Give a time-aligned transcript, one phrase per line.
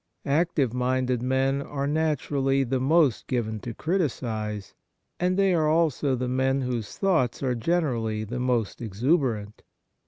[0.25, 4.73] Active minded men are natur ally the most given to criticise,
[5.19, 9.61] and they are also the men whose thoughts are generally the most exuberant.